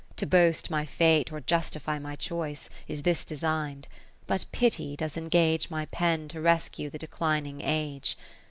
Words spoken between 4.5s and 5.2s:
pity does